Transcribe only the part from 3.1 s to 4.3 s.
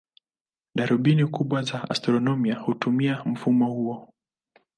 mfumo huo.